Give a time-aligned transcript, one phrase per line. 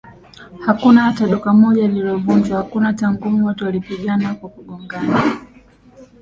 [0.65, 5.21] hakuna hata duka moja lililovujwa hakuna hata ngumi watu walipingana kwa kugogana